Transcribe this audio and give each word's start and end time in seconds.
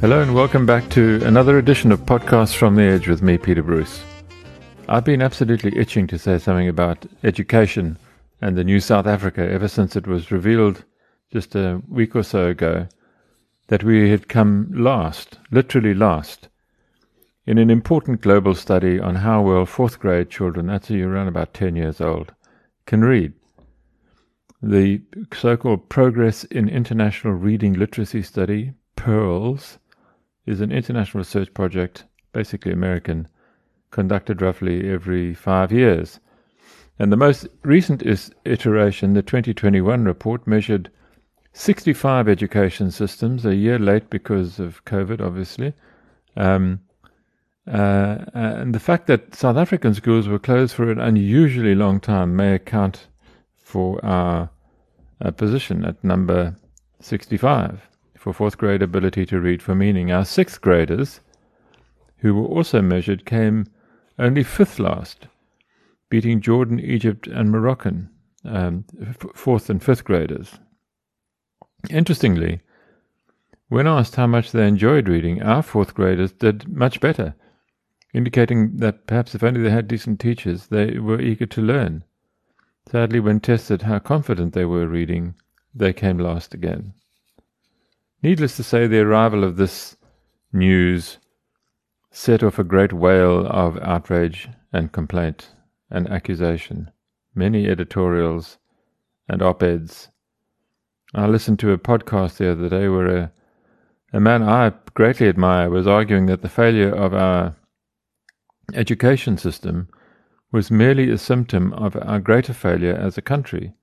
Hello 0.00 0.22
and 0.22 0.34
welcome 0.34 0.64
back 0.64 0.88
to 0.88 1.20
another 1.26 1.58
edition 1.58 1.92
of 1.92 2.06
Podcasts 2.06 2.56
from 2.56 2.74
the 2.74 2.84
Edge 2.84 3.06
with 3.06 3.20
me, 3.20 3.36
Peter 3.36 3.62
Bruce. 3.62 4.02
I've 4.88 5.04
been 5.04 5.20
absolutely 5.20 5.76
itching 5.76 6.06
to 6.06 6.18
say 6.18 6.38
something 6.38 6.68
about 6.68 7.04
education 7.22 7.98
and 8.40 8.56
the 8.56 8.64
new 8.64 8.80
South 8.80 9.06
Africa 9.06 9.46
ever 9.46 9.68
since 9.68 9.96
it 9.96 10.06
was 10.06 10.30
revealed 10.30 10.84
just 11.30 11.54
a 11.54 11.82
week 11.86 12.16
or 12.16 12.22
so 12.22 12.46
ago 12.46 12.88
that 13.66 13.84
we 13.84 14.08
had 14.08 14.26
come 14.26 14.70
last, 14.72 15.38
literally 15.50 15.92
last, 15.92 16.48
in 17.44 17.58
an 17.58 17.68
important 17.68 18.22
global 18.22 18.54
study 18.54 18.98
on 18.98 19.16
how 19.16 19.42
well 19.42 19.66
fourth 19.66 20.00
grade 20.00 20.30
children, 20.30 20.68
that's 20.68 20.90
around 20.90 21.28
about 21.28 21.52
10 21.52 21.76
years 21.76 22.00
old, 22.00 22.32
can 22.86 23.02
read. 23.02 23.34
The 24.62 25.02
so 25.34 25.58
called 25.58 25.90
Progress 25.90 26.44
in 26.44 26.70
International 26.70 27.34
Reading 27.34 27.74
Literacy 27.74 28.22
Study, 28.22 28.72
PIRLS, 28.96 29.76
is 30.46 30.60
an 30.60 30.72
international 30.72 31.20
research 31.20 31.52
project, 31.54 32.04
basically 32.32 32.72
American, 32.72 33.28
conducted 33.90 34.40
roughly 34.40 34.90
every 34.90 35.34
five 35.34 35.72
years. 35.72 36.20
And 36.98 37.10
the 37.10 37.16
most 37.16 37.46
recent 37.62 38.02
is 38.02 38.30
iteration, 38.44 39.14
the 39.14 39.22
2021 39.22 40.04
report, 40.04 40.46
measured 40.46 40.90
65 41.52 42.28
education 42.28 42.90
systems, 42.90 43.44
a 43.44 43.54
year 43.54 43.78
late 43.78 44.10
because 44.10 44.60
of 44.60 44.84
COVID, 44.84 45.20
obviously. 45.20 45.72
Um, 46.36 46.80
uh, 47.66 48.24
and 48.34 48.74
the 48.74 48.80
fact 48.80 49.06
that 49.06 49.34
South 49.34 49.56
African 49.56 49.94
schools 49.94 50.28
were 50.28 50.38
closed 50.38 50.74
for 50.74 50.90
an 50.90 51.00
unusually 51.00 51.74
long 51.74 52.00
time 52.00 52.36
may 52.36 52.54
account 52.54 53.06
for 53.58 54.04
our, 54.04 54.50
our 55.20 55.32
position 55.32 55.84
at 55.84 56.02
number 56.02 56.56
65 57.00 57.89
for 58.20 58.34
fourth 58.34 58.58
grade 58.58 58.82
ability 58.82 59.24
to 59.24 59.40
read 59.40 59.62
for 59.62 59.74
meaning. 59.74 60.12
Our 60.12 60.26
sixth 60.26 60.60
graders, 60.60 61.20
who 62.18 62.34
were 62.34 62.44
also 62.44 62.82
measured, 62.82 63.24
came 63.24 63.66
only 64.18 64.42
fifth 64.42 64.78
last, 64.78 65.26
beating 66.10 66.42
Jordan, 66.42 66.78
Egypt, 66.78 67.26
and 67.26 67.50
Moroccan, 67.50 68.10
um, 68.44 68.84
f- 69.00 69.24
fourth 69.34 69.70
and 69.70 69.82
fifth 69.82 70.04
graders. 70.04 70.58
Interestingly, 71.88 72.60
when 73.68 73.86
asked 73.86 74.16
how 74.16 74.26
much 74.26 74.52
they 74.52 74.68
enjoyed 74.68 75.08
reading, 75.08 75.42
our 75.42 75.62
fourth 75.62 75.94
graders 75.94 76.32
did 76.32 76.68
much 76.68 77.00
better, 77.00 77.34
indicating 78.12 78.76
that 78.76 79.06
perhaps 79.06 79.34
if 79.34 79.42
only 79.42 79.62
they 79.62 79.70
had 79.70 79.88
decent 79.88 80.20
teachers, 80.20 80.66
they 80.66 80.98
were 80.98 81.22
eager 81.22 81.46
to 81.46 81.62
learn. 81.62 82.04
Sadly, 82.86 83.18
when 83.18 83.40
tested 83.40 83.80
how 83.80 83.98
confident 83.98 84.52
they 84.52 84.66
were 84.66 84.86
reading, 84.86 85.36
they 85.74 85.94
came 85.94 86.18
last 86.18 86.52
again. 86.52 86.92
Needless 88.22 88.56
to 88.56 88.62
say, 88.62 88.86
the 88.86 89.00
arrival 89.00 89.44
of 89.44 89.56
this 89.56 89.96
news 90.52 91.18
set 92.10 92.42
off 92.42 92.58
a 92.58 92.64
great 92.64 92.92
wail 92.92 93.46
of 93.46 93.78
outrage 93.78 94.48
and 94.72 94.92
complaint 94.92 95.50
and 95.90 96.08
accusation, 96.08 96.90
many 97.34 97.66
editorials 97.66 98.58
and 99.28 99.42
op 99.42 99.62
eds 99.62 100.10
I 101.12 101.26
listened 101.26 101.58
to 101.60 101.72
a 101.72 101.78
podcast 101.78 102.36
the 102.36 102.52
other 102.52 102.68
day 102.68 102.88
where 102.88 103.16
a, 103.16 103.32
a 104.12 104.20
man 104.20 104.44
I 104.44 104.72
greatly 104.94 105.28
admire 105.28 105.68
was 105.68 105.86
arguing 105.86 106.26
that 106.26 106.42
the 106.42 106.48
failure 106.48 106.94
of 106.94 107.12
our 107.12 107.56
education 108.74 109.36
system 109.36 109.88
was 110.52 110.70
merely 110.70 111.10
a 111.10 111.18
symptom 111.18 111.72
of 111.72 111.96
our 111.96 112.20
greater 112.20 112.52
failure 112.52 112.94
as 112.94 113.18
a 113.18 113.22
country 113.22 113.74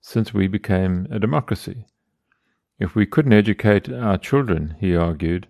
since 0.00 0.32
we 0.32 0.46
became 0.46 1.06
a 1.10 1.18
democracy. 1.18 1.84
If 2.80 2.94
we 2.94 3.04
couldn't 3.04 3.34
educate 3.34 3.92
our 3.92 4.16
children, 4.16 4.74
he 4.80 4.96
argued, 4.96 5.46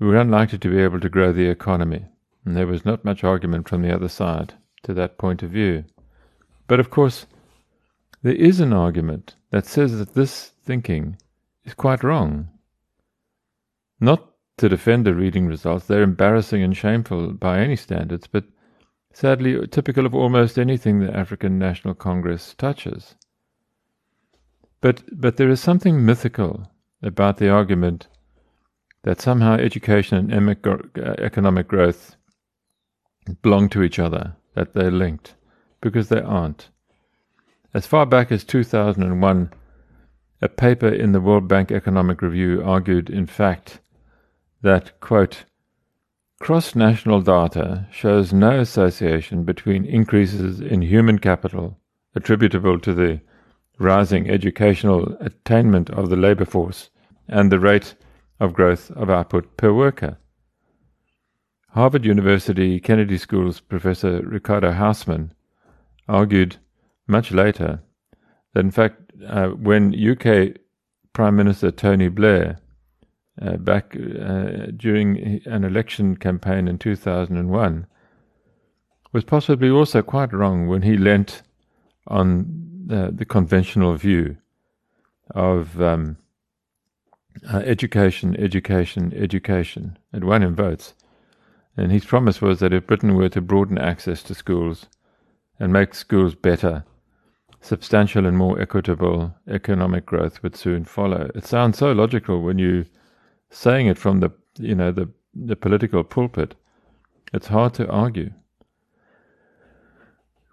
we 0.00 0.08
were 0.08 0.16
unlikely 0.16 0.58
to 0.58 0.68
be 0.68 0.80
able 0.80 0.98
to 0.98 1.08
grow 1.08 1.32
the 1.32 1.46
economy, 1.46 2.06
and 2.44 2.56
there 2.56 2.66
was 2.66 2.84
not 2.84 3.04
much 3.04 3.22
argument 3.22 3.68
from 3.68 3.82
the 3.82 3.94
other 3.94 4.08
side 4.08 4.54
to 4.82 4.92
that 4.94 5.16
point 5.16 5.44
of 5.44 5.50
view. 5.50 5.84
But 6.66 6.80
of 6.80 6.90
course, 6.90 7.26
there 8.22 8.34
is 8.34 8.58
an 8.58 8.72
argument 8.72 9.36
that 9.50 9.64
says 9.64 9.96
that 9.98 10.14
this 10.14 10.50
thinking 10.64 11.18
is 11.64 11.72
quite 11.72 12.02
wrong. 12.02 12.48
Not 14.00 14.28
to 14.56 14.68
defend 14.68 15.06
the 15.06 15.14
reading 15.14 15.46
results, 15.46 15.86
they're 15.86 16.02
embarrassing 16.02 16.64
and 16.64 16.76
shameful 16.76 17.32
by 17.34 17.60
any 17.60 17.76
standards, 17.76 18.26
but 18.26 18.44
sadly 19.12 19.64
typical 19.68 20.04
of 20.04 20.16
almost 20.16 20.58
anything 20.58 20.98
the 20.98 21.16
African 21.16 21.60
National 21.60 21.94
Congress 21.94 22.54
touches. 22.54 23.14
But, 24.84 25.02
but 25.10 25.38
there 25.38 25.48
is 25.48 25.62
something 25.62 26.04
mythical 26.04 26.70
about 27.02 27.38
the 27.38 27.48
argument 27.48 28.06
that 29.04 29.18
somehow 29.18 29.54
education 29.54 30.30
and 30.30 30.66
uh, 30.66 31.14
economic 31.16 31.68
growth 31.68 32.16
belong 33.40 33.70
to 33.70 33.82
each 33.82 33.98
other, 33.98 34.36
that 34.54 34.74
they're 34.74 34.90
linked, 34.90 35.36
because 35.80 36.10
they 36.10 36.20
aren't. 36.20 36.68
As 37.72 37.86
far 37.86 38.04
back 38.04 38.30
as 38.30 38.44
2001, 38.44 39.54
a 40.42 40.48
paper 40.50 40.88
in 40.88 41.12
the 41.12 41.20
World 41.22 41.48
Bank 41.48 41.72
Economic 41.72 42.20
Review 42.20 42.62
argued, 42.62 43.08
in 43.08 43.24
fact, 43.24 43.80
that, 44.60 45.00
quote, 45.00 45.44
cross 46.40 46.74
national 46.74 47.22
data 47.22 47.86
shows 47.90 48.34
no 48.34 48.60
association 48.60 49.44
between 49.44 49.86
increases 49.86 50.60
in 50.60 50.82
human 50.82 51.18
capital 51.20 51.78
attributable 52.14 52.78
to 52.80 52.92
the 52.92 53.22
rising 53.78 54.30
educational 54.30 55.16
attainment 55.20 55.90
of 55.90 56.08
the 56.08 56.16
labor 56.16 56.44
force 56.44 56.90
and 57.28 57.50
the 57.50 57.58
rate 57.58 57.94
of 58.40 58.54
growth 58.54 58.90
of 58.92 59.10
output 59.10 59.56
per 59.56 59.72
worker. 59.72 60.18
Harvard 61.70 62.04
University 62.04 62.78
Kennedy 62.78 63.18
School's 63.18 63.60
Professor 63.60 64.22
Ricardo 64.22 64.70
Hausmann 64.72 65.32
argued 66.08 66.56
much 67.06 67.32
later 67.32 67.80
that, 68.52 68.60
in 68.60 68.70
fact, 68.70 69.00
uh, 69.26 69.48
when 69.48 69.94
UK 69.94 70.56
Prime 71.12 71.36
Minister 71.36 71.70
Tony 71.70 72.08
Blair, 72.08 72.58
uh, 73.42 73.56
back 73.56 73.96
uh, 73.96 74.66
during 74.76 75.42
an 75.46 75.64
election 75.64 76.16
campaign 76.16 76.68
in 76.68 76.78
2001, 76.78 77.86
was 79.12 79.24
possibly 79.24 79.70
also 79.70 80.02
quite 80.02 80.32
wrong 80.32 80.68
when 80.68 80.82
he 80.82 80.96
leant 80.96 81.42
on 82.06 82.73
the 82.86 83.24
conventional 83.24 83.94
view 83.94 84.36
of 85.30 85.80
um, 85.80 86.16
uh, 87.52 87.58
education, 87.58 88.36
education, 88.38 89.12
education. 89.14 89.98
It 90.12 90.24
won 90.24 90.42
him 90.42 90.54
votes. 90.54 90.94
And 91.76 91.90
his 91.90 92.04
promise 92.04 92.40
was 92.40 92.60
that 92.60 92.72
if 92.72 92.86
Britain 92.86 93.14
were 93.14 93.28
to 93.30 93.40
broaden 93.40 93.78
access 93.78 94.22
to 94.24 94.34
schools 94.34 94.86
and 95.58 95.72
make 95.72 95.94
schools 95.94 96.34
better, 96.34 96.84
substantial 97.60 98.26
and 98.26 98.36
more 98.36 98.60
equitable 98.60 99.34
economic 99.48 100.06
growth 100.06 100.42
would 100.42 100.54
soon 100.54 100.84
follow. 100.84 101.30
It 101.34 101.46
sounds 101.46 101.78
so 101.78 101.92
logical 101.92 102.42
when 102.42 102.58
you 102.58 102.84
saying 103.50 103.86
it 103.86 103.98
from 103.98 104.20
the 104.20 104.30
you 104.58 104.74
know 104.74 104.92
the 104.92 105.08
the 105.34 105.56
political 105.56 106.04
pulpit. 106.04 106.54
It's 107.32 107.48
hard 107.48 107.74
to 107.74 107.88
argue. 107.88 108.30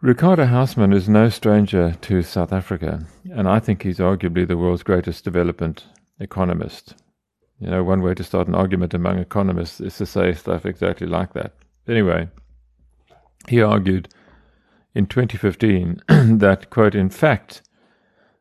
Ricardo 0.01 0.45
Hausmann 0.45 0.95
is 0.95 1.07
no 1.07 1.29
stranger 1.29 1.95
to 2.01 2.23
South 2.23 2.51
Africa, 2.51 3.06
and 3.31 3.47
I 3.47 3.59
think 3.59 3.84
he's 3.84 4.00
arguably 4.00 4.47
the 4.47 4.57
world's 4.57 4.81
greatest 4.81 5.23
development 5.23 5.85
economist. 6.19 6.95
You 7.59 7.69
know, 7.69 7.84
one 7.84 8.01
way 8.01 8.16
to 8.16 8.23
start 8.23 8.47
an 8.47 8.56
argument 8.56 8.95
among 8.95 9.19
economists 9.19 9.79
is 9.79 9.95
to 9.97 10.07
say 10.07 10.34
stuff 10.34 10.66
exactly 10.66 11.06
like 11.06 11.34
that. 11.34 11.53
Anyway, 11.88 12.29
he 13.47 13.62
argued 13.62 14.09
in 14.95 15.06
2015 15.06 16.01
that, 16.39 16.71
quote, 16.71 16.95
in 16.95 17.12
fact, 17.12 17.62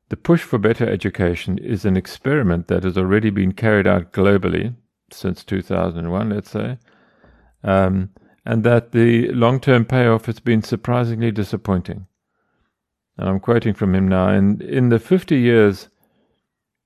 the 0.09 0.17
push 0.17 0.43
for 0.43 0.57
better 0.57 0.89
education 0.89 1.59
is 1.59 1.85
an 1.85 1.95
experiment 1.95 2.69
that 2.69 2.85
has 2.85 2.97
already 2.97 3.29
been 3.29 3.53
carried 3.53 3.87
out 3.87 4.15
globally 4.15 4.75
since 5.13 5.45
2001, 5.45 6.31
let's 6.31 6.51
say, 6.51 6.79
um, 7.63 8.09
and 8.45 8.65
that 8.65 8.93
the 8.93 9.29
long 9.33 9.61
term 9.61 9.85
payoff 9.85 10.27
has 10.27 10.41
been 10.41 10.63
surprisingly 10.63 11.31
disappointing. 11.31 12.07
And 13.17 13.29
I'm 13.29 13.41
quoting 13.41 13.75
from 13.75 13.95
him 13.95 14.09
now 14.09 14.31
in, 14.31 14.61
in 14.63 14.89
the 14.89 14.99
50 14.99 15.39
years 15.39 15.89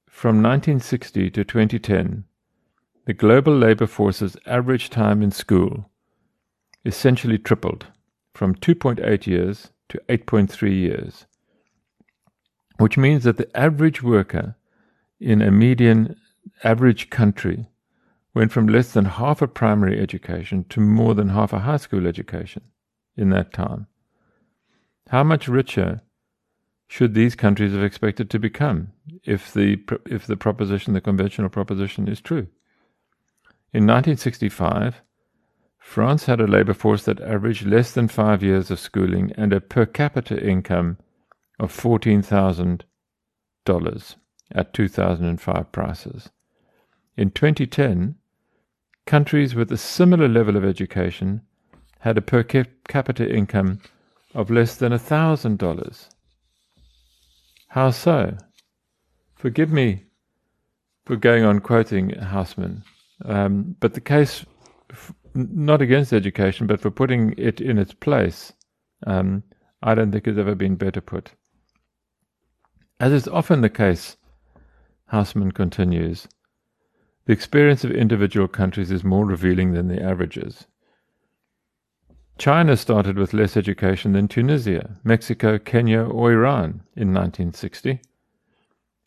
from 0.09 0.43
1960 0.43 1.31
to 1.31 1.45
2010, 1.45 2.25
the 3.07 3.13
global 3.13 3.57
labor 3.57 3.87
force's 3.87 4.37
average 4.47 4.91
time 4.91 5.23
in 5.23 5.31
school 5.31 5.91
essentially 6.85 7.39
tripled 7.39 7.87
from 8.33 8.55
2.8 8.55 9.27
years 9.27 9.71
to 9.89 10.01
8.3 10.09 10.73
years, 10.73 11.27
which 12.79 12.97
means 12.97 13.25
that 13.25 13.37
the 13.37 13.57
average 13.57 14.03
worker 14.03 14.57
in 15.21 15.41
a 15.41 15.51
median 15.51 16.17
average 16.63 17.11
country 17.11 17.67
went 18.35 18.53
from 18.53 18.67
less 18.67 18.93
than 18.93 19.05
half 19.05 19.41
a 19.41 19.49
primary 19.49 20.01
education 20.01 20.65
to 20.69 20.81
more 20.81 21.15
than 21.15 21.29
half 21.29 21.53
a 21.53 21.61
high 21.61 21.77
school 21.77 22.05
education 22.07 22.63
in 23.17 23.31
that 23.31 23.53
time. 23.53 23.87
How 25.09 25.23
much 25.23 25.49
richer 25.49 26.03
should 26.89 27.15
these 27.15 27.37
countries 27.37 27.73
have 27.73 27.83
expected 27.83 28.29
to 28.31 28.39
become 28.39 28.93
if 29.25 29.53
the 29.53 29.79
if 30.07 30.27
the 30.27 30.37
proposition, 30.37 30.95
the 30.95 31.01
conventional 31.01 31.49
proposition, 31.49 32.09
is 32.09 32.21
true? 32.21 32.49
In 33.73 33.87
1965, 33.87 35.01
France 35.79 36.27
had 36.27 36.41
a 36.41 36.47
labor 36.47 36.75
force 36.75 37.05
that 37.05 37.21
averaged 37.21 37.67
less 37.67 37.93
than 37.93 38.09
five 38.09 38.43
years 38.43 38.71
of 38.71 38.81
schooling 38.81 39.33
and 39.37 39.53
a 39.53 39.61
per 39.61 39.87
capita 39.87 40.45
income 40.45 40.99
of 41.59 41.73
$14,000 41.73 44.17
at 44.53 44.73
2005 44.73 45.73
prices. 45.73 46.31
In 47.17 47.31
2010, 47.31 48.17
countries 49.07 49.55
with 49.55 49.71
a 49.71 49.77
similar 49.77 50.29
level 50.29 50.57
of 50.57 50.65
education 50.65 51.43
had 52.01 52.19
a 52.19 52.23
per 52.23 52.43
capita 52.43 53.35
income 53.35 53.81
of 54.35 54.51
less 54.51 54.77
than 54.77 54.93
$1,000. 54.93 56.09
How 57.69 57.91
so? 57.91 58.37
Forgive 59.35 59.71
me 59.71 60.05
for 61.05 61.17
going 61.17 61.45
on 61.45 61.61
quoting 61.61 62.11
Hausmann, 62.11 62.83
um, 63.25 63.77
but 63.81 63.95
the 63.95 64.01
case, 64.01 64.45
not 65.35 65.83
against 65.83 66.13
education, 66.13 66.67
but 66.67 66.81
for 66.81 66.91
putting 66.91 67.35
it 67.37 67.61
in 67.61 67.79
its 67.79 67.93
place, 67.93 68.53
um, 69.07 69.43
I 69.83 69.95
don't 69.95 70.13
think 70.13 70.27
has 70.27 70.39
ever 70.39 70.55
been 70.55 70.77
better 70.77 71.01
put. 71.01 71.33
As 73.01 73.13
is 73.13 73.29
often 73.29 73.61
the 73.61 73.69
case, 73.69 74.17
Hausmann 75.13 75.53
continues, 75.53 76.27
the 77.27 77.33
experience 77.33 77.85
of 77.85 77.91
individual 77.91 78.49
countries 78.49 78.91
is 78.91 79.03
more 79.03 79.25
revealing 79.25 79.73
than 79.73 79.89
the 79.89 80.03
averages. 80.03 80.67
China 82.37 82.77
started 82.77 83.17
with 83.17 83.33
less 83.33 83.57
education 83.57 84.13
than 84.13 84.29
Tunisia, 84.29 84.97
Mexico, 85.05 85.59
Kenya, 85.59 86.03
or 86.03 86.33
Iran 86.33 86.83
in 86.97 87.15
1960, 87.15 88.01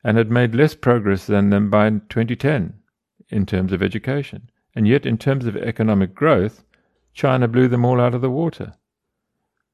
and 0.03 0.17
had 0.17 0.31
made 0.31 0.55
less 0.55 0.73
progress 0.73 1.27
than 1.27 1.49
them 1.49 1.69
by 1.69 1.89
2010 1.89 2.73
in 3.29 3.45
terms 3.45 3.73
of 3.73 3.83
education. 3.83 4.49
And 4.73 4.87
yet, 4.87 5.05
in 5.05 5.17
terms 5.17 5.45
of 5.45 5.57
economic 5.57 6.15
growth, 6.15 6.63
China 7.13 7.47
blew 7.47 7.67
them 7.67 7.83
all 7.83 7.99
out 7.99 8.13
of 8.13 8.21
the 8.21 8.29
water. 8.29 8.75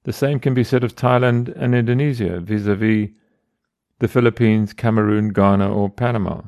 The 0.03 0.13
same 0.13 0.39
can 0.39 0.53
be 0.53 0.63
said 0.63 0.83
of 0.83 0.95
Thailand 0.95 1.53
and 1.55 1.75
Indonesia 1.75 2.39
vis 2.39 2.65
a 2.65 2.75
vis 2.75 3.09
the 3.99 4.07
Philippines, 4.07 4.73
Cameroon, 4.73 5.29
Ghana, 5.29 5.71
or 5.71 5.89
Panama. 5.89 6.41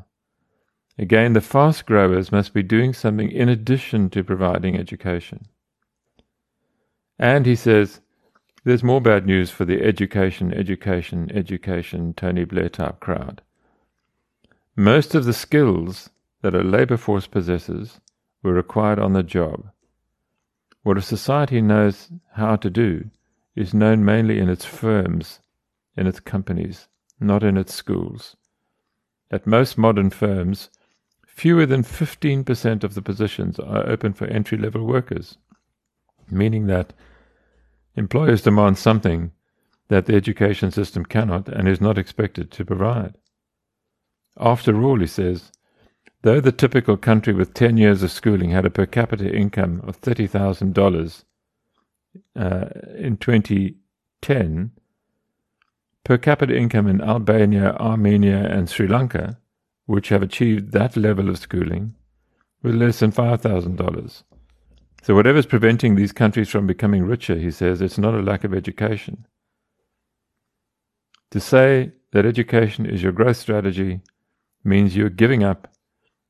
Again, 0.97 1.33
the 1.33 1.42
fast 1.42 1.86
growers 1.86 2.31
must 2.31 2.53
be 2.53 2.63
doing 2.63 2.94
something 2.94 3.30
in 3.30 3.50
addition 3.50 4.09
to 4.12 4.24
providing 4.24 4.77
education. 4.77 5.47
And 7.19 7.45
he 7.45 7.56
says, 7.56 8.01
there's 8.63 8.83
more 8.83 9.01
bad 9.01 9.25
news 9.25 9.51
for 9.51 9.65
the 9.65 9.83
education, 9.83 10.53
education, 10.53 11.30
education, 11.33 12.13
Tony 12.13 12.45
Blair 12.45 12.69
type 12.69 13.00
crowd. 13.00 13.42
Most 14.75 15.15
of 15.15 15.25
the 15.25 15.33
skills 15.33 16.09
that 16.42 16.56
a 16.56 16.63
labour 16.63 16.98
force 16.98 17.27
possesses 17.27 18.00
were 18.41 18.53
required 18.53 19.00
on 19.00 19.13
the 19.13 19.24
job. 19.24 19.69
What 20.83 20.98
a 20.98 21.01
society 21.01 21.62
knows 21.62 22.09
how 22.33 22.56
to 22.57 22.69
do 22.69 23.09
is 23.56 23.74
known 23.74 24.03
mainly 24.03 24.39
in 24.39 24.50
its 24.50 24.65
firms, 24.65 25.39
in 25.95 26.07
its 26.07 26.19
companies, 26.19 26.88
not 27.19 27.44
in 27.44 27.57
its 27.57 27.74
schools. 27.74 28.36
At 29.31 29.48
most 29.48 29.77
modern 29.77 30.09
firms, 30.09 30.69
fewer 31.36 31.66
than 31.66 31.84
15% 31.84 32.84
of 32.84 32.94
the 32.94 33.02
positions 33.02 33.60
are 33.60 33.88
open 33.88 34.14
for 34.14 34.26
entry 34.28 34.58
level 34.58 34.86
workers, 34.86 35.38
meaning 36.32 36.68
that 36.68 36.94
employers 37.96 38.42
demand 38.42 38.78
something 38.78 39.32
that 39.90 40.06
the 40.06 40.16
education 40.16 40.72
system 40.72 41.06
cannot 41.06 41.50
and 41.50 41.68
is 41.68 41.82
not 41.82 41.98
expected 41.98 42.52
to 42.52 42.64
provide. 42.64 43.16
After 44.40 44.82
all, 44.82 45.00
he 45.00 45.08
says, 45.08 45.52
though 46.22 46.40
the 46.40 46.54
typical 46.54 46.96
country 46.96 47.34
with 47.34 47.54
10 47.54 47.76
years 47.78 48.02
of 48.02 48.12
schooling 48.12 48.52
had 48.52 48.66
a 48.66 48.70
per 48.70 48.86
capita 48.86 49.30
income 49.30 49.82
of 49.86 50.00
$30,000 50.02 51.24
uh, 52.38 52.66
in 52.98 53.18
2010, 53.18 54.72
per 56.06 56.18
capita 56.18 56.56
income 56.56 56.88
in 56.88 57.02
Albania, 57.02 57.76
Armenia, 57.78 58.38
and 58.38 58.70
Sri 58.70 58.88
Lanka, 58.88 59.38
which 59.86 60.10
have 60.10 60.24
achieved 60.24 60.72
that 60.72 60.98
level 60.98 61.30
of 61.30 61.38
schooling, 61.38 61.96
with 62.62 62.76
less 62.76 63.00
than 63.00 63.12
$5,000. 63.12 64.24
So, 65.04 65.14
whatever's 65.14 65.46
preventing 65.46 65.96
these 65.96 66.12
countries 66.12 66.50
from 66.50 66.66
becoming 66.66 67.04
richer, 67.04 67.36
he 67.36 67.52
says, 67.52 67.82
it's 67.82 67.98
not 67.98 68.16
a 68.16 68.24
lack 68.24 68.44
of 68.44 68.54
education. 68.54 69.28
To 71.32 71.40
say 71.40 71.92
that 72.12 72.26
education 72.26 72.86
is 72.86 73.04
your 73.04 73.12
growth 73.12 73.38
strategy 73.38 74.02
means 74.64 74.96
you're 74.96 75.10
giving 75.10 75.44
up 75.44 75.68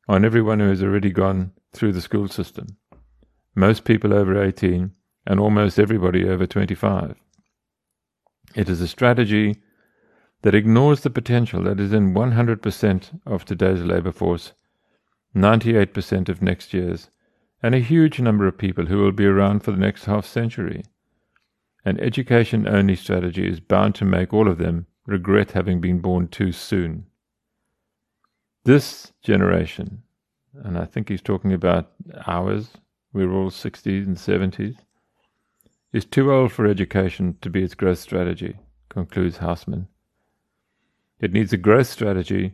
on 0.07 0.25
everyone 0.25 0.59
who 0.59 0.69
has 0.69 0.83
already 0.83 1.09
gone 1.09 1.51
through 1.73 1.93
the 1.93 2.01
school 2.01 2.27
system. 2.27 2.67
Most 3.55 3.85
people 3.85 4.13
over 4.13 4.43
18 4.43 4.91
and 5.25 5.39
almost 5.39 5.79
everybody 5.79 6.27
over 6.27 6.45
25. 6.45 7.15
It 8.55 8.69
is 8.69 8.81
a 8.81 8.87
strategy 8.87 9.61
that 10.45 10.53
ignores 10.53 11.01
the 11.01 11.09
potential 11.09 11.63
that 11.63 11.79
is 11.79 11.91
in 11.91 12.13
100% 12.13 13.19
of 13.25 13.43
today's 13.43 13.81
labour 13.81 14.11
force, 14.11 14.51
98% 15.35 16.29
of 16.29 16.39
next 16.39 16.71
year's, 16.71 17.09
and 17.63 17.73
a 17.73 17.79
huge 17.79 18.19
number 18.19 18.47
of 18.47 18.55
people 18.55 18.85
who 18.85 18.99
will 18.99 19.11
be 19.11 19.25
around 19.25 19.61
for 19.61 19.71
the 19.71 19.79
next 19.79 20.05
half 20.05 20.23
century. 20.23 20.83
An 21.83 21.99
education 21.99 22.67
only 22.67 22.95
strategy 22.95 23.47
is 23.49 23.59
bound 23.59 23.95
to 23.95 24.05
make 24.05 24.35
all 24.35 24.47
of 24.47 24.59
them 24.59 24.85
regret 25.07 25.53
having 25.53 25.81
been 25.81 25.97
born 25.97 26.27
too 26.27 26.51
soon. 26.51 27.07
This 28.65 29.13
generation, 29.23 30.03
and 30.63 30.77
I 30.77 30.85
think 30.85 31.09
he's 31.09 31.23
talking 31.23 31.53
about 31.53 31.91
ours, 32.27 32.69
we're 33.13 33.33
all 33.33 33.49
60s 33.49 34.05
and 34.05 34.15
70s, 34.15 34.75
is 35.91 36.05
too 36.05 36.31
old 36.31 36.51
for 36.51 36.67
education 36.67 37.35
to 37.41 37.49
be 37.49 37.63
its 37.63 37.73
growth 37.73 37.97
strategy, 37.97 38.57
concludes 38.89 39.39
Hausmann. 39.39 39.87
It 41.19 41.31
needs 41.31 41.53
a 41.53 41.57
growth 41.57 41.87
strategy 41.87 42.53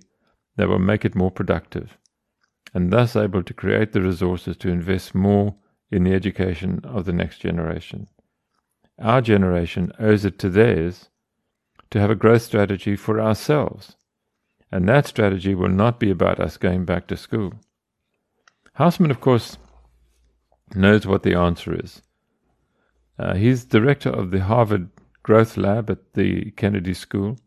that 0.55 0.69
will 0.69 0.79
make 0.79 1.05
it 1.05 1.15
more 1.15 1.31
productive, 1.31 1.97
and 2.73 2.91
thus 2.91 3.15
able 3.15 3.43
to 3.43 3.53
create 3.53 3.93
the 3.93 4.01
resources 4.01 4.57
to 4.57 4.69
invest 4.69 5.15
more 5.15 5.55
in 5.89 6.03
the 6.03 6.13
education 6.13 6.81
of 6.83 7.05
the 7.05 7.13
next 7.13 7.39
generation. 7.39 8.07
Our 8.99 9.21
generation 9.21 9.91
owes 9.99 10.25
it 10.25 10.37
to 10.39 10.49
theirs 10.49 11.09
to 11.89 11.99
have 11.99 12.11
a 12.11 12.15
growth 12.15 12.43
strategy 12.43 12.95
for 12.95 13.19
ourselves, 13.19 13.95
and 14.71 14.87
that 14.87 15.07
strategy 15.07 15.55
will 15.55 15.69
not 15.69 15.99
be 15.99 16.11
about 16.11 16.39
us 16.39 16.57
going 16.57 16.85
back 16.85 17.07
to 17.07 17.17
school. 17.17 17.53
Hausmann, 18.77 19.11
of 19.11 19.19
course, 19.19 19.57
knows 20.75 21.05
what 21.05 21.23
the 21.23 21.35
answer 21.35 21.77
is. 21.77 22.01
Uh, 23.19 23.35
he's 23.35 23.65
director 23.65 24.09
of 24.09 24.31
the 24.31 24.43
Harvard 24.43 24.89
Growth 25.23 25.57
Lab 25.57 25.89
at 25.89 26.13
the 26.13 26.51
Kennedy 26.51 26.93
School 26.93 27.37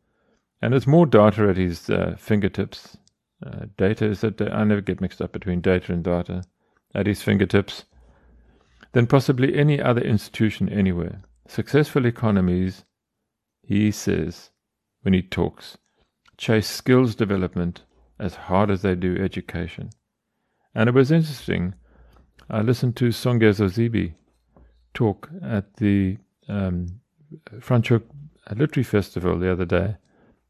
and 0.64 0.72
there's 0.72 0.86
more 0.86 1.04
data 1.04 1.46
at 1.46 1.58
his 1.58 1.90
uh, 1.90 2.16
fingertips. 2.18 2.96
Uh, 3.44 3.66
data 3.76 4.06
is 4.06 4.22
that 4.22 4.40
I 4.40 4.64
never 4.64 4.80
get 4.80 4.98
mixed 4.98 5.20
up 5.20 5.30
between 5.30 5.60
data 5.60 5.92
and 5.92 6.02
data 6.02 6.42
at 6.94 7.06
his 7.06 7.20
fingertips 7.20 7.84
than 8.92 9.06
possibly 9.06 9.54
any 9.54 9.78
other 9.78 10.00
institution 10.00 10.70
anywhere. 10.70 11.20
Successful 11.46 12.06
economies, 12.06 12.84
he 13.62 13.90
says, 13.90 14.52
when 15.02 15.12
he 15.12 15.20
talks, 15.20 15.76
chase 16.38 16.66
skills 16.66 17.14
development 17.14 17.82
as 18.18 18.34
hard 18.34 18.70
as 18.70 18.80
they 18.80 18.94
do 18.94 19.22
education. 19.22 19.90
And 20.74 20.88
it 20.88 20.94
was 20.94 21.12
interesting. 21.12 21.74
I 22.48 22.62
listened 22.62 22.96
to 22.96 23.08
Songezo 23.08 23.68
Zibi 23.68 24.14
talk 24.94 25.28
at 25.42 25.76
the 25.76 26.16
um, 26.48 26.86
Franschhoek 27.58 28.04
Literary 28.56 28.84
Festival 28.84 29.38
the 29.38 29.52
other 29.52 29.66
day, 29.66 29.96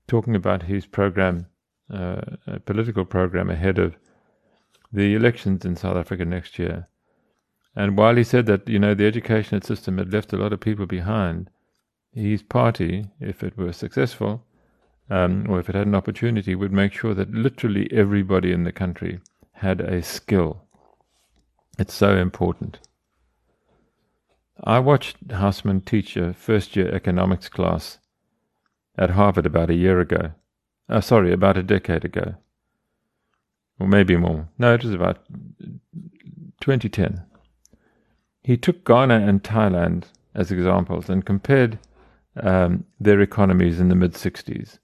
talking 0.06 0.36
about 0.36 0.62
his 0.62 0.86
program, 0.86 1.46
uh, 1.92 2.20
political 2.64 3.04
program 3.04 3.50
ahead 3.50 3.78
of 3.78 3.96
the 4.92 5.14
elections 5.14 5.64
in 5.64 5.76
South 5.76 5.96
Africa 5.96 6.24
next 6.24 6.58
year. 6.58 6.88
And 7.76 7.96
while 7.96 8.14
he 8.14 8.24
said 8.24 8.46
that, 8.46 8.68
you 8.68 8.78
know, 8.78 8.94
the 8.94 9.06
education 9.06 9.60
system 9.62 9.98
had 9.98 10.12
left 10.12 10.32
a 10.32 10.36
lot 10.36 10.52
of 10.52 10.60
people 10.60 10.86
behind, 10.86 11.50
his 12.12 12.42
party, 12.42 13.06
if 13.18 13.42
it 13.42 13.56
were 13.56 13.72
successful, 13.72 14.44
um, 15.10 15.46
or 15.48 15.58
if 15.58 15.68
it 15.68 15.74
had 15.74 15.86
an 15.86 15.94
opportunity, 15.94 16.54
would 16.54 16.72
make 16.72 16.92
sure 16.92 17.14
that 17.14 17.32
literally 17.32 17.88
everybody 17.92 18.52
in 18.52 18.64
the 18.64 18.72
country 18.72 19.20
had 19.52 19.80
a 19.80 20.02
skill. 20.02 20.62
It's 21.78 21.94
so 21.94 22.16
important. 22.16 22.78
I 24.62 24.78
watched 24.78 25.28
Hausmann 25.28 25.84
teach 25.84 26.16
a 26.16 26.32
first 26.32 26.76
year 26.76 26.94
economics 26.94 27.48
class 27.48 27.98
at 28.96 29.10
Harvard 29.10 29.46
about 29.46 29.70
a 29.70 29.74
year 29.74 30.00
ago. 30.00 30.32
Oh, 30.88 31.00
sorry, 31.00 31.32
about 31.32 31.56
a 31.56 31.62
decade 31.62 32.04
ago. 32.04 32.34
Or 33.78 33.88
maybe 33.88 34.16
more. 34.16 34.48
No, 34.58 34.74
it 34.74 34.84
was 34.84 34.94
about 34.94 35.18
2010. 36.60 37.24
He 38.42 38.56
took 38.56 38.84
Ghana 38.84 39.26
and 39.26 39.42
Thailand 39.42 40.04
as 40.34 40.52
examples 40.52 41.08
and 41.08 41.24
compared 41.24 41.78
um, 42.36 42.84
their 43.00 43.20
economies 43.20 43.80
in 43.80 43.88
the 43.88 43.94
mid 43.94 44.12
60s. 44.12 44.78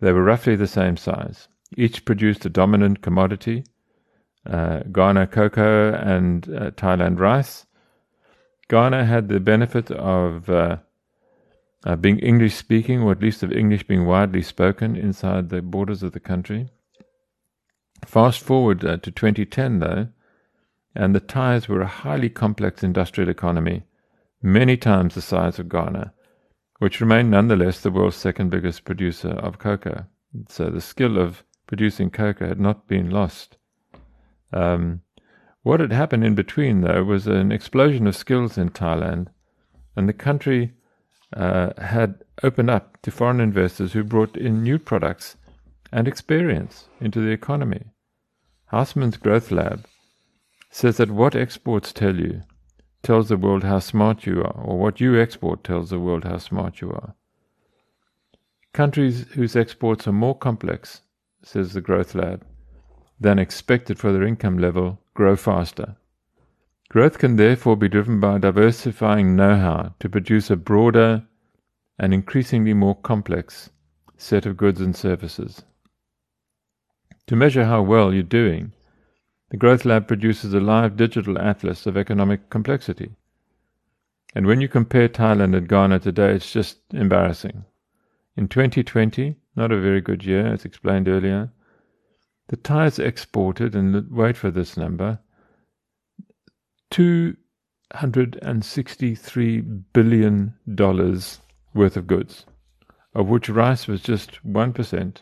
They 0.00 0.12
were 0.12 0.22
roughly 0.22 0.56
the 0.56 0.66
same 0.66 0.96
size. 0.96 1.48
Each 1.76 2.04
produced 2.04 2.44
a 2.44 2.50
dominant 2.50 3.02
commodity, 3.02 3.64
uh, 4.46 4.80
Ghana 4.92 5.28
cocoa 5.28 5.94
and 5.94 6.48
uh, 6.48 6.70
Thailand 6.72 7.18
rice. 7.18 7.66
Ghana 8.68 9.04
had 9.04 9.28
the 9.28 9.40
benefit 9.40 9.90
of 9.90 10.48
uh, 11.84 11.96
being 11.96 12.18
English 12.18 12.54
speaking, 12.54 13.00
or 13.02 13.12
at 13.12 13.22
least 13.22 13.42
of 13.42 13.52
English 13.52 13.86
being 13.86 14.06
widely 14.06 14.42
spoken 14.42 14.96
inside 14.96 15.48
the 15.48 15.62
borders 15.62 16.02
of 16.02 16.12
the 16.12 16.20
country. 16.20 16.68
Fast 18.04 18.40
forward 18.40 18.84
uh, 18.84 18.96
to 18.98 19.10
2010, 19.10 19.78
though, 19.78 20.08
and 20.94 21.14
the 21.14 21.20
Thais 21.20 21.68
were 21.68 21.80
a 21.80 21.86
highly 21.86 22.28
complex 22.28 22.82
industrial 22.82 23.30
economy, 23.30 23.84
many 24.42 24.76
times 24.76 25.14
the 25.14 25.22
size 25.22 25.58
of 25.58 25.68
Ghana, 25.68 26.12
which 26.78 27.00
remained 27.00 27.30
nonetheless 27.30 27.80
the 27.80 27.90
world's 27.90 28.16
second 28.16 28.50
biggest 28.50 28.84
producer 28.84 29.30
of 29.30 29.58
cocoa. 29.58 30.06
So 30.48 30.70
the 30.70 30.80
skill 30.80 31.18
of 31.18 31.44
producing 31.66 32.10
cocoa 32.10 32.48
had 32.48 32.60
not 32.60 32.86
been 32.88 33.10
lost. 33.10 33.56
Um, 34.52 35.00
what 35.62 35.80
had 35.80 35.92
happened 35.92 36.24
in 36.24 36.34
between, 36.34 36.80
though, 36.80 37.04
was 37.04 37.26
an 37.26 37.52
explosion 37.52 38.06
of 38.06 38.16
skills 38.16 38.58
in 38.58 38.70
Thailand, 38.70 39.28
and 39.94 40.08
the 40.08 40.12
country 40.12 40.72
Uh, 41.34 41.72
had 41.80 42.22
opened 42.42 42.68
up 42.68 43.00
to 43.00 43.10
foreign 43.10 43.40
investors 43.40 43.94
who 43.94 44.04
brought 44.04 44.36
in 44.36 44.62
new 44.62 44.78
products 44.78 45.36
and 45.90 46.06
experience 46.06 46.88
into 47.00 47.20
the 47.20 47.30
economy. 47.30 47.84
Hausmann's 48.70 49.16
Growth 49.16 49.50
Lab 49.50 49.86
says 50.70 50.98
that 50.98 51.10
what 51.10 51.34
exports 51.34 51.92
tell 51.92 52.16
you 52.16 52.42
tells 53.02 53.28
the 53.28 53.36
world 53.36 53.64
how 53.64 53.78
smart 53.78 54.26
you 54.26 54.40
are, 54.42 54.60
or 54.62 54.78
what 54.78 55.00
you 55.00 55.18
export 55.18 55.64
tells 55.64 55.90
the 55.90 55.98
world 55.98 56.24
how 56.24 56.38
smart 56.38 56.80
you 56.80 56.90
are. 56.90 57.14
Countries 58.72 59.26
whose 59.32 59.56
exports 59.56 60.06
are 60.06 60.12
more 60.12 60.36
complex, 60.36 61.02
says 61.42 61.72
the 61.72 61.80
Growth 61.80 62.14
Lab, 62.14 62.44
than 63.20 63.38
expected 63.38 63.98
for 63.98 64.12
their 64.12 64.22
income 64.22 64.58
level 64.58 64.98
grow 65.14 65.36
faster. 65.36 65.96
Growth 66.92 67.16
can 67.16 67.36
therefore 67.36 67.74
be 67.74 67.88
driven 67.88 68.20
by 68.20 68.36
diversifying 68.36 69.34
know 69.34 69.56
how 69.56 69.94
to 69.98 70.10
produce 70.10 70.50
a 70.50 70.56
broader 70.56 71.26
and 71.98 72.12
increasingly 72.12 72.74
more 72.74 72.96
complex 72.96 73.70
set 74.18 74.44
of 74.44 74.58
goods 74.58 74.78
and 74.78 74.94
services. 74.94 75.62
To 77.28 77.34
measure 77.34 77.64
how 77.64 77.80
well 77.80 78.12
you're 78.12 78.22
doing, 78.22 78.74
the 79.48 79.56
Growth 79.56 79.86
Lab 79.86 80.06
produces 80.06 80.52
a 80.52 80.60
live 80.60 80.98
digital 80.98 81.38
atlas 81.38 81.86
of 81.86 81.96
economic 81.96 82.50
complexity. 82.50 83.16
And 84.34 84.44
when 84.46 84.60
you 84.60 84.68
compare 84.68 85.08
Thailand 85.08 85.56
and 85.56 85.66
Ghana 85.66 86.00
today, 86.00 86.34
it's 86.34 86.52
just 86.52 86.76
embarrassing. 86.92 87.64
In 88.36 88.48
2020, 88.48 89.36
not 89.56 89.72
a 89.72 89.80
very 89.80 90.02
good 90.02 90.26
year, 90.26 90.46
as 90.46 90.66
explained 90.66 91.08
earlier, 91.08 91.52
the 92.48 92.56
Thais 92.58 92.98
exported, 92.98 93.74
and 93.74 94.10
wait 94.10 94.36
for 94.36 94.50
this 94.50 94.76
number, 94.76 95.20
$263 96.92 99.82
billion 99.92 100.54
worth 101.74 101.96
of 101.96 102.06
goods, 102.06 102.46
of 103.14 103.28
which 103.28 103.48
rice 103.48 103.88
was 103.88 104.02
just 104.02 104.38
1%, 104.46 105.16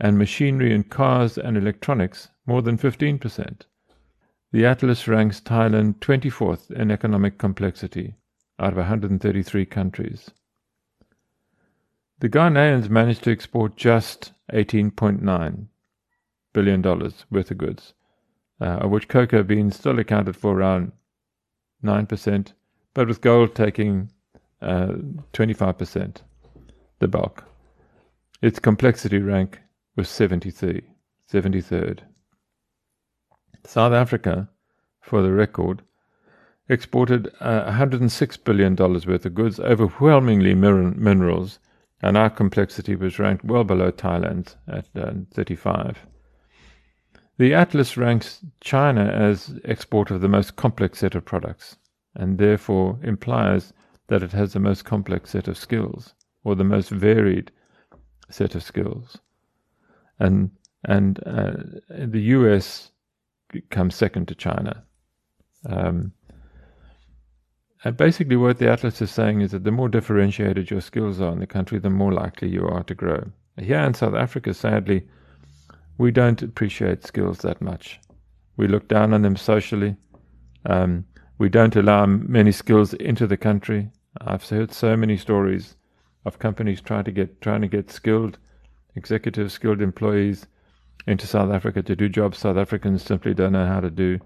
and 0.00 0.18
machinery 0.18 0.74
and 0.74 0.90
cars 0.90 1.38
and 1.38 1.56
electronics 1.56 2.30
more 2.46 2.62
than 2.62 2.78
15%. 2.78 3.60
The 4.52 4.66
Atlas 4.66 5.06
ranks 5.06 5.40
Thailand 5.40 5.98
24th 5.98 6.70
in 6.70 6.90
economic 6.90 7.38
complexity 7.38 8.14
out 8.58 8.72
of 8.72 8.78
133 8.78 9.66
countries. 9.66 10.30
The 12.20 12.28
Ghanaians 12.28 12.88
managed 12.88 13.24
to 13.24 13.32
export 13.32 13.76
just 13.76 14.32
$18.9 14.52 15.66
billion 16.52 16.82
worth 16.82 17.50
of 17.50 17.58
goods, 17.58 17.94
uh, 18.60 18.78
of 18.82 18.90
which 18.90 19.08
cocoa 19.08 19.42
beans 19.42 19.76
still 19.76 19.98
accounted 19.98 20.36
for 20.36 20.54
around 20.56 20.92
9%, 21.84 22.52
but 22.94 23.08
with 23.08 23.20
gold 23.20 23.54
taking 23.54 24.10
uh, 24.62 24.94
25%, 25.32 26.16
the 27.00 27.08
bulk. 27.08 27.44
Its 28.40 28.58
complexity 28.58 29.18
rank 29.18 29.60
was 29.96 30.08
73, 30.08 30.82
73rd. 31.32 32.00
South 33.66 33.92
Africa, 33.92 34.48
for 35.00 35.22
the 35.22 35.32
record, 35.32 35.82
exported 36.68 37.28
uh, 37.40 37.70
$106 37.70 38.44
billion 38.44 38.76
worth 38.76 39.26
of 39.26 39.34
goods, 39.34 39.60
overwhelmingly 39.60 40.54
minerals, 40.54 41.58
and 42.02 42.16
our 42.16 42.30
complexity 42.30 42.94
was 42.96 43.18
ranked 43.18 43.44
well 43.44 43.64
below 43.64 43.90
Thailand's 43.90 44.56
at 44.68 44.86
uh, 44.96 45.12
35. 45.32 45.98
The 47.36 47.52
Atlas 47.52 47.96
ranks 47.96 48.40
China 48.60 49.04
as 49.04 49.58
exporter 49.64 50.14
of 50.14 50.20
the 50.20 50.28
most 50.28 50.56
complex 50.56 51.00
set 51.00 51.14
of 51.14 51.24
products, 51.24 51.76
and 52.14 52.38
therefore 52.38 52.98
implies 53.02 53.72
that 54.06 54.22
it 54.22 54.32
has 54.32 54.52
the 54.52 54.60
most 54.60 54.84
complex 54.84 55.30
set 55.30 55.48
of 55.48 55.58
skills, 55.58 56.14
or 56.44 56.54
the 56.54 56.64
most 56.64 56.90
varied 56.90 57.50
set 58.30 58.54
of 58.54 58.62
skills. 58.62 59.18
And 60.18 60.50
and 60.84 61.18
uh, 61.26 61.54
the 61.88 62.20
US 62.20 62.92
comes 63.70 63.94
second 63.94 64.28
to 64.28 64.34
China. 64.34 64.84
Um, 65.66 66.12
and 67.82 67.96
basically, 67.96 68.36
what 68.36 68.58
the 68.58 68.70
Atlas 68.70 69.02
is 69.02 69.10
saying 69.10 69.40
is 69.40 69.50
that 69.50 69.64
the 69.64 69.70
more 69.70 69.88
differentiated 69.88 70.70
your 70.70 70.80
skills 70.80 71.20
are 71.20 71.32
in 71.32 71.40
the 71.40 71.46
country, 71.46 71.78
the 71.78 71.90
more 71.90 72.12
likely 72.12 72.48
you 72.48 72.66
are 72.66 72.82
to 72.84 72.94
grow. 72.94 73.30
Here 73.58 73.80
in 73.80 73.94
South 73.94 74.14
Africa, 74.14 74.54
sadly, 74.54 75.06
we 75.98 76.10
don't 76.10 76.42
appreciate 76.42 77.04
skills 77.04 77.38
that 77.38 77.60
much. 77.60 78.00
We 78.56 78.68
look 78.68 78.88
down 78.88 79.14
on 79.14 79.22
them 79.22 79.36
socially. 79.36 79.96
Um, 80.66 81.04
we 81.38 81.48
don't 81.48 81.76
allow 81.76 82.06
many 82.06 82.52
skills 82.52 82.94
into 82.94 83.26
the 83.26 83.36
country. 83.36 83.90
I've 84.20 84.48
heard 84.48 84.72
so 84.72 84.96
many 84.96 85.16
stories 85.16 85.76
of 86.24 86.38
companies 86.38 86.80
trying 86.80 87.04
to 87.04 87.12
get 87.12 87.40
trying 87.40 87.60
to 87.60 87.68
get 87.68 87.90
skilled 87.90 88.38
executive 88.96 89.50
skilled 89.50 89.82
employees 89.82 90.46
into 91.06 91.26
South 91.26 91.52
Africa 91.52 91.82
to 91.82 91.96
do 91.96 92.08
jobs 92.08 92.38
South 92.38 92.56
Africans 92.56 93.02
simply 93.02 93.34
don't 93.34 93.52
know 93.52 93.66
how 93.66 93.80
to 93.80 93.90
do, 93.90 94.18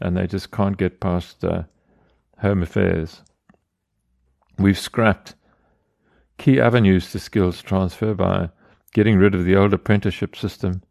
and 0.00 0.16
they 0.16 0.26
just 0.26 0.50
can't 0.50 0.78
get 0.78 1.00
past 1.00 1.44
uh, 1.44 1.64
home 2.38 2.62
affairs. 2.62 3.22
We've 4.58 4.78
scrapped 4.78 5.34
key 6.38 6.60
avenues 6.60 7.10
to 7.12 7.18
skills 7.18 7.60
transfer 7.62 8.14
by 8.14 8.50
getting 8.94 9.16
rid 9.16 9.34
of 9.34 9.44
the 9.44 9.56
old 9.56 9.72
apprenticeship 9.72 10.36
system 10.36 10.82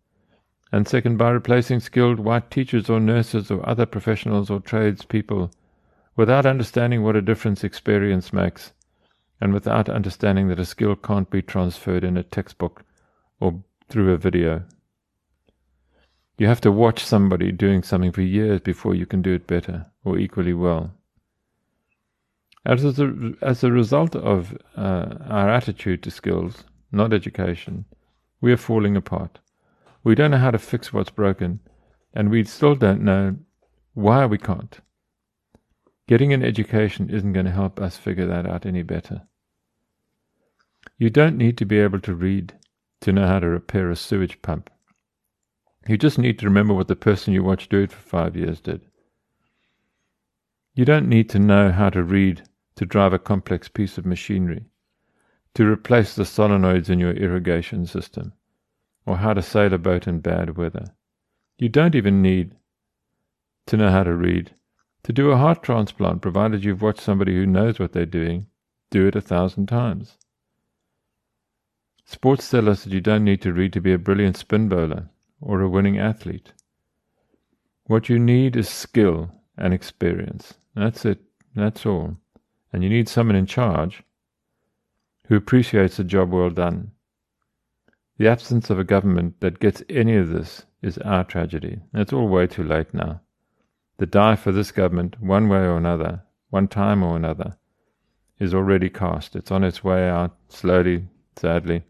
and 0.71 0.87
second 0.87 1.17
by 1.17 1.29
replacing 1.29 1.79
skilled 1.79 2.19
white 2.19 2.49
teachers 2.49 2.89
or 2.89 2.99
nurses 2.99 3.51
or 3.51 3.67
other 3.67 3.85
professionals 3.85 4.49
or 4.49 4.59
tradespeople 4.59 5.51
without 6.15 6.45
understanding 6.45 7.03
what 7.03 7.15
a 7.15 7.21
difference 7.21 7.63
experience 7.63 8.31
makes 8.31 8.71
and 9.41 9.53
without 9.53 9.89
understanding 9.89 10.47
that 10.47 10.59
a 10.59 10.65
skill 10.65 10.95
can't 10.95 11.29
be 11.29 11.41
transferred 11.41 12.03
in 12.03 12.15
a 12.15 12.23
textbook 12.23 12.83
or 13.39 13.61
through 13.89 14.13
a 14.13 14.17
video. 14.17 14.63
You 16.37 16.47
have 16.47 16.61
to 16.61 16.71
watch 16.71 17.03
somebody 17.03 17.51
doing 17.51 17.83
something 17.83 18.11
for 18.11 18.21
years 18.21 18.61
before 18.61 18.95
you 18.95 19.05
can 19.05 19.21
do 19.21 19.33
it 19.33 19.47
better 19.47 19.85
or 20.03 20.17
equally 20.17 20.53
well. 20.53 20.91
As 22.65 22.99
a, 22.99 23.33
as 23.41 23.63
a 23.63 23.71
result 23.71 24.15
of 24.15 24.55
uh, 24.77 25.15
our 25.27 25.49
attitude 25.49 26.03
to 26.03 26.11
skills, 26.11 26.63
not 26.91 27.13
education, 27.13 27.85
we 28.39 28.51
are 28.51 28.57
falling 28.57 28.95
apart. 28.95 29.39
We 30.03 30.15
don't 30.15 30.31
know 30.31 30.37
how 30.37 30.51
to 30.51 30.57
fix 30.57 30.91
what's 30.91 31.09
broken, 31.09 31.59
and 32.13 32.29
we 32.29 32.43
still 32.43 32.75
don't 32.75 33.01
know 33.01 33.37
why 33.93 34.25
we 34.25 34.37
can't. 34.37 34.79
Getting 36.07 36.33
an 36.33 36.43
education 36.43 37.09
isn't 37.09 37.33
going 37.33 37.45
to 37.45 37.51
help 37.51 37.79
us 37.79 37.97
figure 37.97 38.25
that 38.27 38.45
out 38.45 38.65
any 38.65 38.83
better. 38.83 39.21
You 40.97 41.09
don't 41.09 41.37
need 41.37 41.57
to 41.59 41.65
be 41.65 41.79
able 41.79 41.99
to 42.01 42.15
read 42.15 42.53
to 43.01 43.11
know 43.11 43.27
how 43.27 43.39
to 43.39 43.47
repair 43.47 43.89
a 43.89 43.95
sewage 43.95 44.41
pump. 44.41 44.69
You 45.87 45.97
just 45.97 46.17
need 46.17 46.37
to 46.39 46.45
remember 46.45 46.73
what 46.73 46.87
the 46.87 46.95
person 46.95 47.33
you 47.33 47.43
watched 47.43 47.71
do 47.71 47.81
it 47.81 47.91
for 47.91 48.01
five 48.01 48.35
years 48.35 48.59
did. 48.59 48.81
You 50.73 50.85
don't 50.85 51.09
need 51.09 51.29
to 51.31 51.39
know 51.39 51.71
how 51.71 51.89
to 51.89 52.03
read 52.03 52.43
to 52.75 52.85
drive 52.85 53.13
a 53.13 53.19
complex 53.19 53.67
piece 53.67 53.97
of 53.97 54.05
machinery, 54.05 54.65
to 55.55 55.65
replace 55.65 56.15
the 56.15 56.23
solenoids 56.23 56.89
in 56.89 56.99
your 56.99 57.11
irrigation 57.11 57.85
system, 57.85 58.33
or 59.05 59.17
how 59.17 59.33
to 59.33 59.41
sail 59.41 59.73
a 59.73 59.77
boat 59.77 60.07
in 60.07 60.19
bad 60.19 60.57
weather. 60.57 60.85
You 61.57 61.69
don't 61.69 61.95
even 61.95 62.21
need 62.21 62.55
to 63.67 63.77
know 63.77 63.89
how 63.89 64.03
to 64.03 64.13
read 64.13 64.51
to 65.03 65.13
do 65.13 65.31
a 65.31 65.37
heart 65.37 65.63
transplant, 65.63 66.21
provided 66.21 66.63
you've 66.63 66.81
watched 66.81 67.01
somebody 67.01 67.33
who 67.33 67.45
knows 67.45 67.79
what 67.79 67.93
they're 67.93 68.05
doing 68.05 68.47
do 68.91 69.07
it 69.07 69.15
a 69.15 69.21
thousand 69.21 69.67
times. 69.67 70.17
Sports 72.05 72.49
tell 72.49 72.67
us 72.67 72.83
that 72.83 72.93
you 72.93 72.99
don't 72.99 73.23
need 73.23 73.41
to 73.41 73.53
read 73.53 73.71
to 73.73 73.81
be 73.81 73.93
a 73.93 73.97
brilliant 73.97 74.35
spin 74.35 74.67
bowler 74.67 75.09
or 75.39 75.61
a 75.61 75.69
winning 75.69 75.97
athlete. 75.97 76.51
What 77.85 78.09
you 78.09 78.19
need 78.19 78.57
is 78.57 78.67
skill 78.67 79.31
and 79.57 79.73
experience. 79.73 80.55
That's 80.75 81.05
it. 81.05 81.19
That's 81.55 81.85
all. 81.85 82.17
And 82.73 82.83
you 82.83 82.89
need 82.89 83.07
someone 83.07 83.37
in 83.37 83.45
charge 83.45 84.03
who 85.27 85.35
appreciates 85.37 85.97
the 85.97 86.03
job 86.03 86.31
well 86.31 86.49
done. 86.49 86.91
The 88.17 88.27
absence 88.27 88.69
of 88.69 88.77
a 88.77 88.83
government 88.83 89.39
that 89.39 89.59
gets 89.59 89.83
any 89.89 90.15
of 90.15 90.29
this 90.29 90.65
is 90.81 90.97
our 90.99 91.23
tragedy. 91.23 91.81
It's 91.93 92.13
all 92.13 92.27
way 92.27 92.47
too 92.47 92.63
late 92.63 92.93
now. 92.93 93.21
The 93.97 94.05
die 94.05 94.35
for 94.35 94.51
this 94.51 94.71
government, 94.71 95.21
one 95.21 95.47
way 95.47 95.59
or 95.59 95.77
another, 95.77 96.23
one 96.49 96.67
time 96.67 97.03
or 97.03 97.15
another, 97.15 97.57
is 98.39 98.53
already 98.53 98.89
cast. 98.89 99.35
It's 99.35 99.51
on 99.51 99.63
its 99.63 99.83
way 99.83 100.09
out, 100.09 100.35
slowly, 100.49 101.07
sadly, 101.35 101.83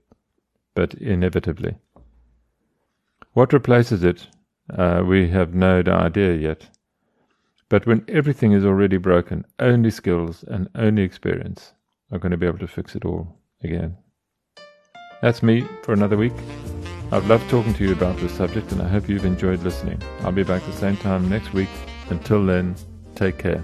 but 0.75 0.93
inevitably. 0.95 1.75
What 3.33 3.53
replaces 3.53 4.03
it, 4.03 4.27
uh, 4.69 5.03
we 5.05 5.29
have 5.29 5.53
no 5.53 5.81
idea 5.87 6.35
yet. 6.35 6.67
But 7.69 7.85
when 7.85 8.03
everything 8.09 8.51
is 8.51 8.65
already 8.65 8.97
broken, 8.97 9.45
only 9.59 9.91
skills 9.91 10.43
and 10.43 10.69
only 10.75 11.03
experience 11.03 11.71
are 12.11 12.19
going 12.19 12.31
to 12.31 12.37
be 12.37 12.45
able 12.45 12.59
to 12.59 12.67
fix 12.67 12.95
it 12.95 13.05
all 13.05 13.39
again. 13.63 13.95
That's 15.21 15.43
me 15.43 15.67
for 15.83 15.93
another 15.93 16.17
week. 16.17 16.33
I've 17.11 17.27
loved 17.27 17.49
talking 17.49 17.73
to 17.75 17.83
you 17.83 17.91
about 17.91 18.17
this 18.17 18.31
subject 18.31 18.71
and 18.71 18.81
I 18.81 18.87
hope 18.87 19.07
you've 19.07 19.25
enjoyed 19.25 19.61
listening. 19.63 20.01
I'll 20.21 20.31
be 20.31 20.43
back 20.43 20.63
the 20.65 20.71
same 20.71 20.97
time 20.97 21.29
next 21.29 21.53
week. 21.53 21.69
Until 22.09 22.45
then, 22.45 22.75
take 23.15 23.37
care. 23.37 23.63